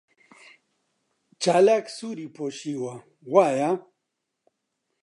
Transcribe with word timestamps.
چالاک 1.41 1.85
سووری 1.95 2.27
پۆشیوە، 2.35 2.93
وایە؟ 3.31 3.71